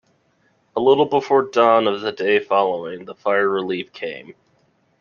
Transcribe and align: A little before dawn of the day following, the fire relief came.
A 0.75 0.79
little 0.81 1.05
before 1.05 1.43
dawn 1.43 1.87
of 1.87 2.01
the 2.01 2.11
day 2.11 2.39
following, 2.39 3.05
the 3.05 3.13
fire 3.13 3.47
relief 3.47 3.93
came. 3.93 4.33